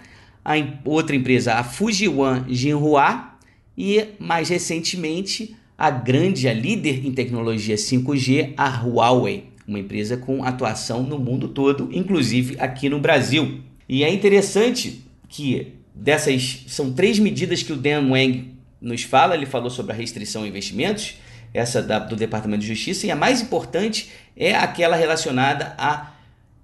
a 0.43 0.53
outra 0.83 1.15
empresa 1.15 1.53
a 1.53 1.63
Fujiwan 1.63 2.45
Jinhua 2.50 3.31
e 3.77 4.05
mais 4.19 4.50
recentemente 4.50 5.55
a 5.77 5.89
grande, 5.89 6.48
a 6.48 6.53
líder 6.53 7.05
em 7.05 7.12
tecnologia 7.12 7.75
5G, 7.75 8.53
a 8.55 8.67
Huawei, 8.86 9.45
uma 9.67 9.79
empresa 9.79 10.17
com 10.17 10.43
atuação 10.43 11.01
no 11.01 11.17
mundo 11.17 11.48
todo, 11.48 11.89
inclusive 11.91 12.55
aqui 12.60 12.88
no 12.88 13.00
Brasil. 13.00 13.62
E 13.89 14.03
é 14.03 14.13
interessante 14.13 15.03
que 15.27 15.74
dessas 15.93 16.65
são 16.67 16.91
três 16.91 17.19
medidas 17.19 17.63
que 17.63 17.74
o 17.74 17.75
Dan 17.75 18.10
Wang 18.10 18.53
nos 18.79 19.03
fala, 19.03 19.36
ele 19.36 19.45
falou 19.45 19.69
sobre 19.69 19.91
a 19.91 19.95
restrição 19.95 20.43
a 20.43 20.48
investimentos, 20.48 21.15
essa 21.53 21.81
da, 21.81 22.00
do 22.00 22.15
Departamento 22.15 22.62
de 22.62 22.67
Justiça, 22.67 23.05
e 23.05 23.12
a 23.12 23.15
mais 23.15 23.41
importante 23.41 24.10
é 24.36 24.55
aquela 24.55 24.95
relacionada 24.95 25.75
a 25.77 26.12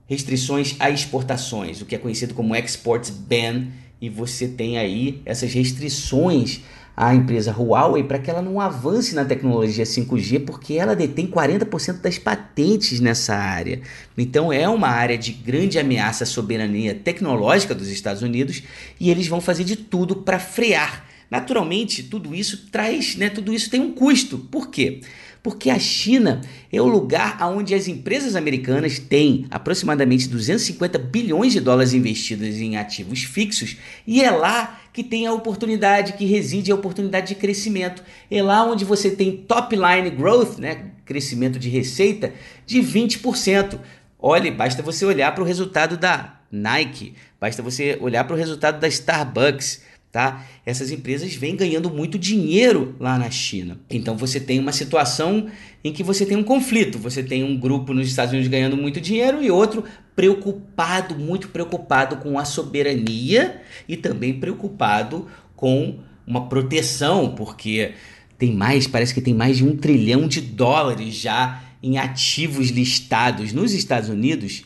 restrições 0.08 0.76
a 0.80 0.90
exportações, 0.90 1.82
o 1.82 1.86
que 1.86 1.94
é 1.94 1.98
conhecido 1.98 2.34
como 2.34 2.56
Export 2.56 3.12
Ban, 3.12 3.68
e 4.02 4.10
você 4.10 4.48
tem 4.48 4.78
aí 4.78 5.22
essas 5.26 5.54
restrições 5.54 6.62
a 6.98 7.14
empresa 7.14 7.52
Huawei 7.52 8.04
para 8.04 8.18
que 8.18 8.28
ela 8.28 8.42
não 8.42 8.60
avance 8.60 9.14
na 9.14 9.24
tecnologia 9.24 9.86
5G, 9.86 10.44
porque 10.44 10.74
ela 10.74 10.96
detém 10.96 11.28
40% 11.28 12.02
das 12.02 12.18
patentes 12.18 13.00
nessa 13.00 13.36
área. 13.36 13.82
Então 14.18 14.52
é 14.52 14.68
uma 14.68 14.88
área 14.88 15.16
de 15.16 15.32
grande 15.32 15.78
ameaça 15.78 16.24
à 16.24 16.28
soberania 16.28 16.96
tecnológica 16.96 17.76
dos 17.76 17.90
Estados 17.90 18.24
Unidos 18.24 18.64
e 19.00 19.12
eles 19.12 19.28
vão 19.28 19.40
fazer 19.40 19.64
de 19.64 19.76
tudo 19.76 20.16
para 20.16 20.40
frear. 20.40 21.06
Naturalmente, 21.30 22.02
tudo 22.02 22.34
isso 22.34 22.66
traz, 22.72 23.16
né, 23.16 23.30
tudo 23.30 23.54
isso 23.54 23.70
tem 23.70 23.80
um 23.80 23.92
custo. 23.92 24.40
Por 24.40 24.72
quê? 24.72 25.02
Porque 25.48 25.70
a 25.70 25.80
China 25.80 26.42
é 26.70 26.82
o 26.82 26.88
lugar 26.88 27.38
onde 27.42 27.74
as 27.74 27.88
empresas 27.88 28.36
americanas 28.36 29.00
têm 29.00 29.46
aproximadamente 29.50 30.28
250 30.28 31.00
bilhões 31.00 31.54
de 31.54 31.62
dólares 31.62 31.94
investidos 31.94 32.58
em 32.58 32.76
ativos 32.76 33.24
fixos 33.24 33.78
e 34.06 34.22
é 34.22 34.30
lá 34.30 34.82
que 34.92 35.02
tem 35.02 35.26
a 35.26 35.32
oportunidade, 35.32 36.18
que 36.18 36.26
reside 36.26 36.70
a 36.70 36.76
oportunidade 36.76 37.30
de 37.30 37.36
crescimento. 37.36 38.04
É 38.30 38.44
lá 38.44 38.66
onde 38.66 38.84
você 38.84 39.10
tem 39.10 39.38
top 39.38 39.74
line 39.74 40.10
growth, 40.10 40.58
né, 40.58 40.88
crescimento 41.06 41.58
de 41.58 41.70
receita, 41.70 42.34
de 42.66 42.82
20%. 42.82 43.80
Olhe, 44.20 44.52
basta 44.52 44.84
você 44.84 45.06
olhar 45.06 45.34
para 45.34 45.46
o 45.46 45.48
resultado 45.48 45.96
da 45.96 46.42
Nike, 46.52 47.14
basta 47.40 47.64
você 47.64 47.98
olhar 48.02 48.26
para 48.26 48.36
o 48.36 48.38
resultado 48.38 48.82
da 48.82 48.88
Starbucks 48.90 49.82
tá? 50.12 50.46
Essas 50.66 50.92
empresas 50.92 51.34
vêm 51.36 51.56
ganhando 51.56 51.90
muito 51.90 52.18
dinheiro 52.18 52.96
lá 53.00 53.18
na 53.18 53.30
China. 53.30 53.80
Então 53.90 54.16
você 54.16 54.40
tem 54.40 54.60
uma 54.60 54.72
situação 54.72 55.48
em 55.84 55.92
que 55.92 56.04
você 56.04 56.26
tem 56.26 56.38
um 56.38 56.44
conflito. 56.44 56.98
Você 57.00 57.22
tem 57.22 57.44
um 57.44 57.58
grupo 57.58 57.94
nos 57.94 58.08
Estados 58.08 58.32
Unidos 58.32 58.50
ganhando 58.50 58.78
muito 58.78 59.02
dinheiro 59.02 59.44
e 59.44 59.52
outro 59.52 59.84
preocupado, 60.16 61.16
muito 61.16 61.50
preocupado 61.50 62.18
com 62.18 62.40
a 62.40 62.46
soberania 62.46 63.62
e 63.88 63.96
também 63.96 64.40
preocupado 64.40 65.28
com 65.56 66.00
uma 66.26 66.50
proteção, 66.50 67.34
porque 67.36 67.94
tem 68.38 68.54
mais, 68.54 68.88
parece 68.88 69.14
que 69.14 69.22
tem 69.22 69.34
mais 69.34 69.58
de 69.58 69.66
um 69.66 69.78
trilhão 69.78 70.28
de 70.28 70.42
dólares 70.42 71.16
já 71.16 71.64
em 71.82 71.98
ativos 71.98 72.70
listados 72.70 73.54
nos 73.54 73.74
Estados 73.74 74.10
Unidos 74.10 74.64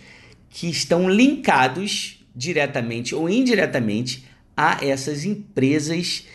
que 0.50 0.69
estão 0.69 1.10
linkados 1.10 2.19
diretamente 2.36 3.13
ou 3.13 3.29
indiretamente 3.29 4.24
a 4.62 4.77
essas 4.86 5.25
empresas 5.25 6.27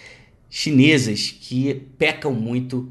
chinesas 0.50 1.34
que 1.40 1.74
pecam 1.96 2.32
muito 2.32 2.90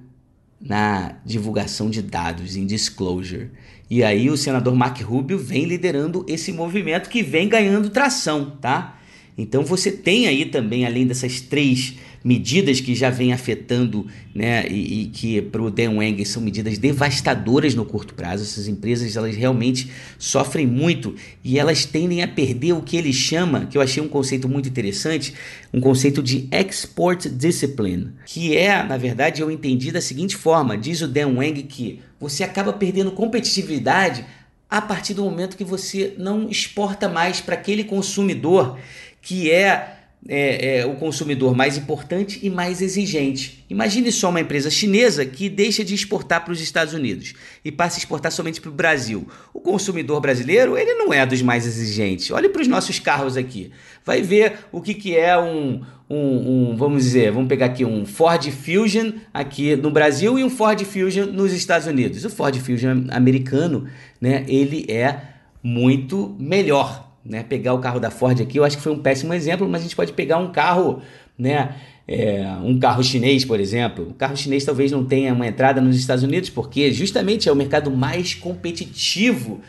na 0.62 1.18
divulgação 1.26 1.90
de 1.90 2.02
dados, 2.02 2.56
em 2.56 2.66
disclosure. 2.66 3.52
E 3.90 4.04
aí 4.04 4.30
o 4.30 4.38
senador 4.38 4.74
Mark 4.76 5.00
Rubio 5.02 5.38
vem 5.38 5.66
liderando 5.66 6.26
esse 6.28 6.52
movimento 6.52 7.10
que 7.10 7.22
vem 7.22 7.50
ganhando 7.50 7.90
tração, 7.90 8.58
tá? 8.62 9.00
Então 9.38 9.64
você 9.64 9.92
tem 9.92 10.28
aí 10.28 10.46
também, 10.46 10.86
além 10.86 11.06
dessas 11.06 11.42
três 11.42 11.96
medidas 12.26 12.82
que 12.82 12.96
já 12.96 13.12
vêm 13.12 13.32
afetando, 13.32 14.08
né, 14.34 14.68
e, 14.68 15.04
e 15.04 15.06
que 15.06 15.44
para 15.44 15.62
o 15.62 15.70
Dan 15.70 15.98
Wang 15.98 16.26
são 16.26 16.42
medidas 16.42 16.80
devastadoras 16.80 17.76
no 17.76 17.86
curto 17.86 18.16
prazo. 18.16 18.42
Essas 18.42 18.68
empresas 18.68 19.16
elas 19.16 19.36
realmente 19.36 19.92
sofrem 20.18 20.66
muito 20.66 21.14
e 21.44 21.60
elas 21.60 21.86
tendem 21.86 22.24
a 22.24 22.28
perder 22.28 22.74
o 22.74 22.82
que 22.82 22.98
ele 22.98 23.14
chama, 23.14 23.68
que 23.68 23.78
eu 23.78 23.82
achei 23.82 24.02
um 24.02 24.08
conceito 24.08 24.50
muito 24.50 24.68
interessante, 24.68 25.36
um 25.72 25.80
conceito 25.80 26.24
de 26.24 26.50
export 26.52 27.30
discipline, 27.30 28.10
que 28.26 28.58
é, 28.58 28.82
na 28.82 28.98
verdade, 28.98 29.44
eu 29.44 29.52
entendi 29.52 29.92
da 29.92 30.02
seguinte 30.02 30.36
forma: 30.36 30.76
diz 30.76 31.02
o 31.02 31.08
Dan 31.08 31.36
Wang 31.36 31.62
que 31.62 32.00
você 32.20 32.44
acaba 32.44 32.74
perdendo 32.74 33.12
competitividade 33.12 34.26
a 34.68 34.82
partir 34.82 35.14
do 35.14 35.24
momento 35.24 35.56
que 35.56 35.64
você 35.64 36.16
não 36.18 36.50
exporta 36.50 37.08
mais 37.08 37.40
para 37.40 37.54
aquele 37.54 37.84
consumidor 37.84 38.80
que 39.22 39.52
é 39.52 39.95
é, 40.28 40.80
é, 40.80 40.86
o 40.86 40.96
consumidor 40.96 41.56
mais 41.56 41.78
importante 41.78 42.40
e 42.42 42.50
mais 42.50 42.82
exigente. 42.82 43.64
Imagine 43.70 44.12
só 44.12 44.30
uma 44.30 44.42
empresa 44.42 44.70
chinesa 44.70 45.26
que 45.26 45.48
deixa 45.50 45.84
de 45.84 45.94
exportar 45.94 46.44
para 46.44 46.52
os 46.52 46.60
Estados 46.60 46.94
Unidos 46.94 47.34
e 47.64 47.72
passa 47.72 47.98
a 47.98 48.00
exportar 48.00 48.32
somente 48.32 48.60
para 48.60 48.70
o 48.70 48.74
Brasil. 48.74 49.28
O 49.54 49.60
consumidor 49.60 50.20
brasileiro 50.20 50.78
ele 50.78 50.96
não 50.96 51.14
é 51.14 51.26
dos 51.26 51.42
mais 51.42 51.66
exigentes. 51.68 52.32
Olhe 52.32 52.50
para 52.50 52.62
os 52.62 52.68
nossos 52.68 53.00
carros 53.00 53.38
aqui. 53.38 53.72
Vai 54.04 54.22
ver 54.22 54.60
o 54.72 54.82
que, 54.82 54.96
que 54.96 55.16
é 55.16 55.38
um, 55.38 55.82
um, 56.10 56.72
um, 56.72 56.76
vamos 56.76 57.04
dizer, 57.04 57.32
vamos 57.32 57.48
pegar 57.48 57.68
aqui 57.68 57.86
um 57.86 58.06
Ford 58.06 58.50
Fusion 58.50 59.12
aqui 59.32 59.76
no 59.76 59.92
Brasil 59.92 60.40
e 60.40 60.44
um 60.44 60.50
Ford 60.50 60.84
Fusion 60.84 61.28
nos 61.28 61.54
Estados 61.54 61.88
Unidos. 61.88 62.26
O 62.26 62.30
Ford 62.32 62.58
Fusion 62.58 63.06
americano, 63.10 63.88
né, 64.20 64.44
ele 64.48 64.86
é 64.90 65.22
muito 65.62 66.36
melhor 66.40 67.05
né? 67.26 67.44
Pegar 67.44 67.74
o 67.74 67.80
carro 67.80 68.00
da 68.00 68.12
Ford 68.12 68.40
aqui, 68.40 68.60
eu 68.60 68.64
acho 68.64 68.78
que 68.78 68.84
foi 68.84 68.92
um 68.92 69.00
péssimo 69.00 69.34
exemplo, 69.34 69.68
mas 69.68 69.82
a 69.82 69.84
gente 69.84 69.96
pode 69.96 70.14
pegar 70.14 70.38
um 70.38 70.52
carro, 70.52 71.02
né? 71.38 71.76
É, 72.08 72.46
um 72.64 72.78
carro 72.78 73.04
chinês, 73.04 73.44
por 73.44 73.60
exemplo. 73.60 74.10
O 74.10 74.14
carro 74.14 74.38
chinês 74.38 74.64
talvez 74.64 74.92
não 74.92 75.04
tenha 75.04 75.34
uma 75.34 75.48
entrada 75.48 75.82
nos 75.82 75.98
Estados 75.98 76.24
Unidos, 76.24 76.50
porque 76.50 76.92
justamente 76.94 77.50
é 77.50 77.52
o 77.52 77.56
mercado 77.56 77.90
mais 77.90 78.36
competitivo 78.36 79.60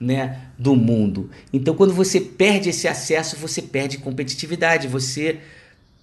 né, 0.00 0.40
do 0.58 0.74
mundo. 0.74 1.30
Então, 1.52 1.72
quando 1.74 1.94
você 1.94 2.20
perde 2.20 2.68
esse 2.68 2.88
acesso, 2.88 3.36
você 3.36 3.62
perde 3.62 3.98
competitividade, 3.98 4.88
você 4.88 5.38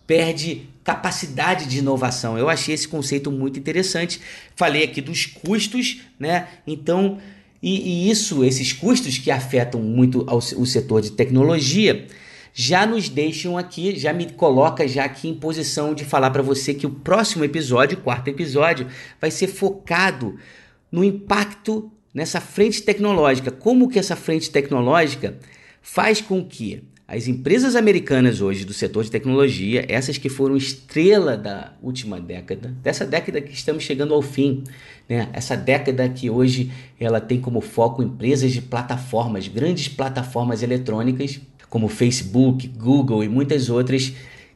perde 0.08 0.70
capacidade 0.84 1.66
de 1.66 1.80
inovação. 1.80 2.38
Eu 2.38 2.50
achei 2.50 2.74
esse 2.74 2.88
conceito 2.88 3.32
muito 3.32 3.60
interessante. 3.60 4.20
Falei 4.56 4.84
aqui 4.84 5.02
dos 5.02 5.26
custos, 5.26 6.02
né? 6.20 6.48
Então 6.66 7.18
e, 7.62 8.08
e, 8.08 8.10
isso, 8.10 8.44
esses 8.44 8.74
custos 8.74 9.18
que 9.18 9.30
afetam 9.30 9.82
muito 9.82 10.24
ao, 10.28 10.38
o 10.38 10.66
setor 10.66 11.02
de 11.02 11.12
tecnologia, 11.12 12.08
já 12.54 12.86
nos 12.86 13.08
deixam 13.08 13.58
aqui, 13.58 13.98
já 13.98 14.12
me 14.12 14.32
coloca 14.32 14.88
já 14.88 15.06
aqui 15.06 15.30
em 15.30 15.36
posição 15.36 15.94
de 15.94 16.04
falar 16.04 16.32
para 16.32 16.42
você 16.42 16.74
que 16.74 16.88
o 16.88 16.90
próximo 16.90 17.46
episódio, 17.46 17.98
o 17.98 18.02
quarto 18.02 18.28
episódio, 18.28 18.88
vai 19.20 19.32
ser 19.32 19.48
focado 19.48 20.38
no 20.92 21.04
impacto 21.04 21.92
nessa 22.14 22.42
frente 22.42 22.82
tecnológica. 22.82 23.52
Como 23.52 23.88
que 23.88 24.00
essa 24.00 24.16
frente 24.16 24.50
tecnológica 24.50 25.38
faz 25.82 26.20
com 26.20 26.44
que 26.44 26.84
as 27.12 27.28
empresas 27.28 27.76
americanas 27.76 28.40
hoje 28.40 28.64
do 28.64 28.72
setor 28.72 29.04
de 29.04 29.12
tecnologia, 29.12 29.86
essas 29.90 30.18
que 30.18 30.30
foram 30.30 30.56
estrela 30.56 31.36
da 31.36 31.74
última 31.82 32.22
década, 32.22 32.74
dessa 32.82 33.06
década 33.06 33.42
que 33.42 33.54
estamos 33.54 33.84
chegando 33.84 34.14
ao 34.14 34.22
fim, 34.22 34.64
né? 35.10 35.28
essa 35.34 35.58
década 35.58 36.08
que 36.08 36.30
hoje 36.30 36.72
ela 36.98 37.20
tem 37.20 37.42
como 37.42 37.60
foco 37.60 38.02
empresas 38.02 38.54
de 38.54 38.62
plataformas, 38.62 39.50
grandes 39.50 39.90
plataformas 39.90 40.64
eletrônicas, 40.64 41.42
como 41.70 41.90
Facebook, 41.90 42.66
Google 42.70 43.26
e 43.26 43.28
muitas 43.28 43.70
outras, 43.70 44.14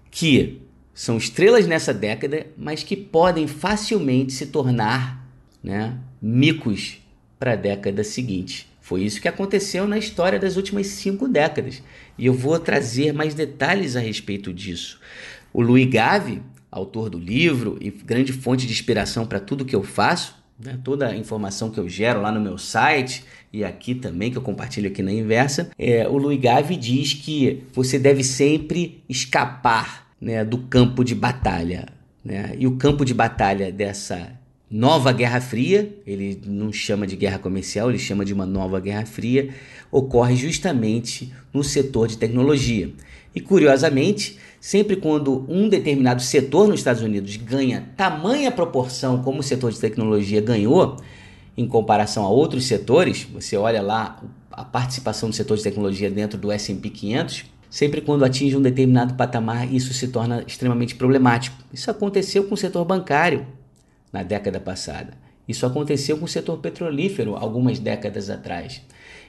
que 0.09 0.61
são 0.93 1.17
estrelas 1.17 1.67
nessa 1.67 1.93
década, 1.93 2.47
mas 2.57 2.83
que 2.83 2.95
podem 2.95 3.47
facilmente 3.47 4.31
se 4.31 4.45
tornar 4.45 5.27
né, 5.61 5.97
micos 6.21 6.99
para 7.37 7.51
a 7.51 7.57
década 7.57 8.01
seguinte. 8.01 8.65
Foi 8.85 9.01
isso 9.01 9.19
que 9.19 9.27
aconteceu 9.27 9.87
na 9.87 9.97
história 9.97 10.37
das 10.37 10.57
últimas 10.57 10.85
cinco 10.85 11.27
décadas. 11.27 11.81
E 12.19 12.27
eu 12.27 12.33
vou 12.35 12.59
trazer 12.59 13.11
mais 13.13 13.33
detalhes 13.33 13.95
a 13.95 13.99
respeito 13.99 14.53
disso. 14.53 14.99
O 15.51 15.59
Louis 15.59 15.89
Gave, 15.89 16.43
autor 16.69 17.09
do 17.09 17.17
livro 17.17 17.79
e 17.81 17.89
grande 17.89 18.31
fonte 18.31 18.67
de 18.67 18.71
inspiração 18.71 19.25
para 19.25 19.39
tudo 19.39 19.65
que 19.65 19.75
eu 19.75 19.81
faço, 19.81 20.35
né, 20.63 20.77
toda 20.83 21.07
a 21.07 21.17
informação 21.17 21.71
que 21.71 21.79
eu 21.79 21.89
gero 21.89 22.21
lá 22.21 22.31
no 22.31 22.39
meu 22.39 22.59
site 22.59 23.25
e 23.51 23.63
aqui 23.63 23.95
também, 23.95 24.29
que 24.29 24.37
eu 24.37 24.43
compartilho 24.43 24.87
aqui 24.87 25.01
na 25.01 25.11
Inversa, 25.11 25.71
é, 25.79 26.07
o 26.07 26.15
Louis 26.15 26.39
Gave 26.39 26.75
diz 26.75 27.11
que 27.15 27.63
você 27.73 27.97
deve 27.97 28.23
sempre 28.23 29.03
escapar 29.09 30.11
né, 30.21 30.45
do 30.45 30.59
campo 30.59 31.03
de 31.03 31.15
batalha. 31.15 31.87
Né? 32.23 32.53
E 32.55 32.67
o 32.67 32.77
campo 32.77 33.03
de 33.03 33.15
batalha 33.15 33.71
dessa 33.71 34.39
nova 34.69 35.11
Guerra 35.11 35.39
Fria, 35.39 35.95
ele 36.05 36.41
não 36.45 36.73
chama 36.73 37.05
de 37.05 37.15
guerra 37.15 37.37
comercial, 37.37 37.89
ele 37.89 37.99
chama 37.99 38.25
de 38.25 38.33
uma 38.33 38.45
nova 38.45 38.79
Guerra 38.79 39.05
Fria, 39.05 39.49
ocorre 39.91 40.35
justamente 40.35 41.31
no 41.53 41.63
setor 41.63 42.07
de 42.07 42.17
tecnologia. 42.17 42.91
E 43.33 43.41
curiosamente, 43.41 44.37
sempre 44.59 44.95
quando 44.95 45.45
um 45.49 45.69
determinado 45.69 46.21
setor 46.21 46.67
nos 46.67 46.79
Estados 46.79 47.01
Unidos 47.01 47.35
ganha 47.35 47.89
tamanha 47.95 48.51
proporção 48.51 49.21
como 49.21 49.39
o 49.39 49.43
setor 49.43 49.71
de 49.71 49.79
tecnologia 49.79 50.41
ganhou, 50.41 50.97
em 51.57 51.67
comparação 51.67 52.25
a 52.25 52.29
outros 52.29 52.65
setores, 52.65 53.23
você 53.23 53.55
olha 53.55 53.81
lá 53.81 54.21
a 54.51 54.63
participação 54.63 55.29
do 55.29 55.35
setor 55.35 55.57
de 55.57 55.63
tecnologia 55.63 56.09
dentro 56.09 56.37
do 56.37 56.51
S&P 56.51 56.89
500, 56.89 57.45
sempre 57.69 58.01
quando 58.01 58.25
atinge 58.25 58.55
um 58.55 58.61
determinado 58.61 59.13
patamar, 59.15 59.73
isso 59.73 59.93
se 59.93 60.07
torna 60.07 60.43
extremamente 60.47 60.95
problemático. 60.95 61.57
Isso 61.73 61.91
aconteceu 61.91 62.45
com 62.45 62.55
o 62.55 62.57
setor 62.57 62.85
bancário, 62.85 63.45
na 64.15 64.23
década 64.23 64.61
passada. 64.61 65.13
Isso 65.45 65.65
aconteceu 65.65 66.17
com 66.17 66.23
o 66.23 66.27
setor 66.27 66.59
petrolífero 66.59 67.35
algumas 67.35 67.79
décadas 67.79 68.29
atrás. 68.29 68.81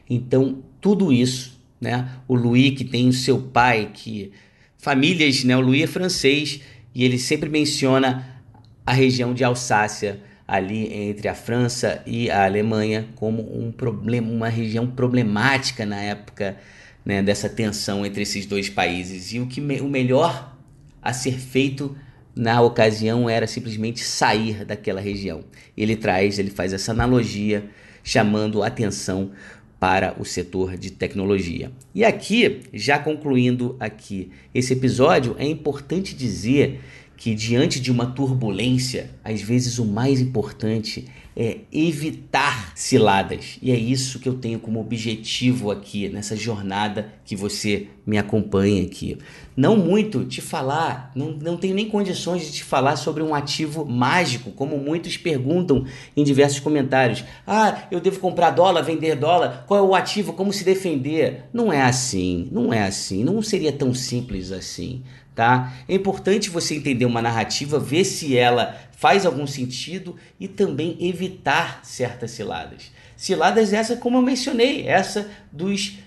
Então, 0.09 0.62
tudo 0.81 1.12
isso, 1.12 1.61
né? 1.81 2.09
O 2.28 2.37
Louis 2.37 2.71
que 2.78 2.85
tem 2.85 3.09
o 3.09 3.12
seu 3.12 3.40
pai 3.40 3.90
que 3.93 4.31
famílias, 4.78 5.43
né? 5.43 5.57
O 5.57 5.61
Louis 5.61 5.83
é 5.83 5.87
francês 5.88 6.61
e 6.95 7.05
ele 7.05 7.19
sempre 7.19 7.50
menciona 7.50 8.40
a 8.87 8.93
região 8.93 9.35
de 9.35 9.43
Alsácia 9.43 10.21
ali 10.47 10.95
entre 10.95 11.26
a 11.26 11.35
França 11.35 12.00
e 12.07 12.31
a 12.31 12.45
Alemanha 12.45 13.09
como 13.16 13.43
um 13.43 13.73
problema, 13.73 14.31
uma 14.31 14.49
região 14.49 14.87
problemática 14.87 15.85
na 15.85 16.00
época 16.00 16.57
né, 17.05 17.21
dessa 17.21 17.49
tensão 17.49 18.07
entre 18.07 18.23
esses 18.23 18.47
dois 18.47 18.71
países 18.71 19.33
e 19.33 19.40
o 19.40 19.49
que 19.49 19.61
me, 19.61 19.81
o 19.81 19.88
melhor 19.88 20.57
a 21.02 21.12
ser 21.12 21.33
feito 21.33 21.97
na 22.37 22.61
ocasião 22.61 23.31
era 23.31 23.47
simplesmente 23.47 24.05
sair 24.05 24.64
daquela 24.64 25.00
região. 25.00 25.43
Ele 25.75 25.97
traz, 25.97 26.38
ele 26.38 26.50
faz 26.50 26.75
essa 26.75 26.93
analogia 26.93 27.64
chamando 28.05 28.62
atenção 28.62 29.33
para 29.81 30.14
o 30.19 30.25
setor 30.25 30.76
de 30.76 30.90
tecnologia. 30.90 31.73
E 31.95 32.05
aqui, 32.05 32.61
já 32.73 32.99
concluindo 32.99 33.76
aqui 33.81 34.31
esse 34.55 34.75
episódio, 34.75 35.35
é 35.38 35.47
importante 35.47 36.14
dizer 36.14 36.81
que 37.16 37.35
diante 37.35 37.81
de 37.81 37.90
uma 37.90 38.07
turbulência, 38.07 39.11
às 39.25 39.40
vezes 39.40 39.78
o 39.78 39.85
mais 39.85 40.21
importante 40.21 41.07
é 41.37 41.59
evitar 41.70 42.72
ciladas. 42.75 43.59
E 43.61 43.70
é 43.70 43.77
isso 43.77 44.18
que 44.18 44.29
eu 44.29 44.35
tenho 44.35 44.59
como 44.59 44.81
objetivo 44.81 45.70
aqui 45.70 46.09
nessa 46.09 46.35
jornada 46.35 47.12
que 47.27 47.37
você 47.37 47.88
me 48.07 48.16
acompanha 48.16 48.83
aqui. 48.85 49.18
Não 49.55 49.77
muito 49.77 50.25
te 50.25 50.40
falar, 50.40 51.12
não, 51.14 51.33
não 51.33 51.57
tenho 51.57 51.75
nem 51.75 51.88
condições 51.88 52.46
de 52.46 52.53
te 52.53 52.64
falar 52.64 52.96
sobre 52.96 53.22
um 53.22 53.35
ativo 53.35 53.85
mágico, 53.85 54.51
como 54.53 54.79
muitos 54.79 55.18
perguntam 55.18 55.85
em 56.16 56.25
diversos 56.25 56.61
comentários. 56.61 57.22
Ah, 57.46 57.83
eu 57.90 58.01
devo 58.01 58.18
comprar 58.18 58.51
dólar, 58.51 58.83
vender 58.83 59.16
dólar, 59.16 59.64
qual 59.66 59.81
é 59.81 59.87
o 59.87 59.94
ativo, 59.94 60.33
como 60.33 60.53
se 60.53 60.64
defender? 60.64 61.44
Não 61.53 61.70
é 61.70 61.83
assim, 61.83 62.49
não 62.51 62.72
é 62.72 62.85
assim, 62.85 63.25
não 63.25 63.42
seria 63.42 63.72
tão 63.72 63.92
simples 63.92 64.53
assim 64.53 65.03
tá? 65.37 65.72
É 65.87 65.94
importante 65.94 66.49
você 66.49 66.75
entender 66.75 67.05
uma 67.05 67.20
narrativa, 67.20 67.79
ver 67.79 68.05
se 68.05 68.37
ela 68.37 68.75
faz 68.96 69.27
algum 69.27 69.46
sentido 69.46 70.16
e 70.40 70.49
também 70.49 70.96
evitar 70.99 71.81
certas 71.85 72.31
ciladas. 72.31 72.90
Ciladas 73.16 73.72
essa, 73.75 73.96
como 73.96 74.16
eu 74.16 74.22
mencionei, 74.22 74.88
essa 74.88 75.29
dos 75.53 75.99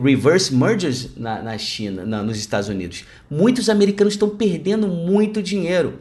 reverse 0.00 0.54
mergers 0.54 1.10
na, 1.16 1.42
na 1.42 1.58
China, 1.58 2.06
na, 2.06 2.22
nos 2.22 2.38
Estados 2.38 2.68
Unidos. 2.68 3.04
Muitos 3.28 3.68
americanos 3.68 4.14
estão 4.14 4.30
perdendo 4.30 4.86
muito 4.86 5.42
dinheiro. 5.42 5.98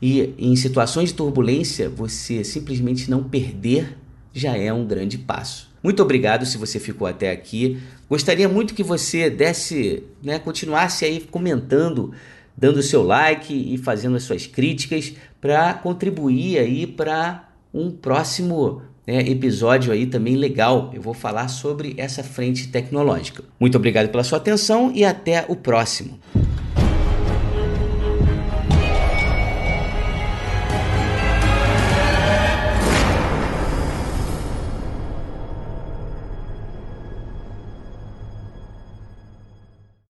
E 0.00 0.34
em 0.38 0.56
situações 0.56 1.10
de 1.10 1.14
turbulência, 1.14 1.90
você 1.90 2.42
simplesmente 2.42 3.10
não 3.10 3.22
perder 3.22 3.98
já 4.32 4.56
é 4.56 4.72
um 4.72 4.86
grande 4.86 5.18
passo. 5.18 5.73
Muito 5.84 6.02
obrigado 6.02 6.46
se 6.46 6.56
você 6.56 6.80
ficou 6.80 7.06
até 7.06 7.30
aqui. 7.30 7.78
Gostaria 8.08 8.48
muito 8.48 8.72
que 8.72 8.82
você 8.82 9.28
desse, 9.28 10.02
né, 10.22 10.38
continuasse 10.38 11.04
aí 11.04 11.20
comentando, 11.20 12.10
dando 12.56 12.78
o 12.78 12.82
seu 12.82 13.02
like 13.02 13.52
e 13.52 13.76
fazendo 13.76 14.16
as 14.16 14.22
suas 14.22 14.46
críticas 14.46 15.12
para 15.42 15.74
contribuir 15.74 16.58
aí 16.58 16.86
para 16.86 17.50
um 17.72 17.90
próximo 17.90 18.80
né, 19.06 19.18
episódio 19.28 19.92
aí 19.92 20.06
também 20.06 20.36
legal. 20.36 20.90
Eu 20.94 21.02
vou 21.02 21.12
falar 21.12 21.48
sobre 21.48 21.94
essa 21.98 22.22
frente 22.22 22.68
tecnológica. 22.68 23.44
Muito 23.60 23.76
obrigado 23.76 24.08
pela 24.08 24.24
sua 24.24 24.38
atenção 24.38 24.90
e 24.94 25.04
até 25.04 25.44
o 25.48 25.54
próximo. 25.54 26.18